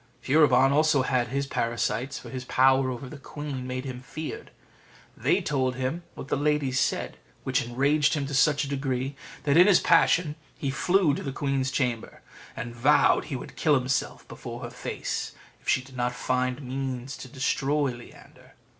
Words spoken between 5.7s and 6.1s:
him